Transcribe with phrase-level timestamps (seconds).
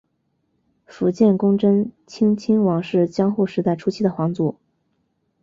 [0.87, 4.57] 伏见宫贞清亲王是江户时代初期的皇族。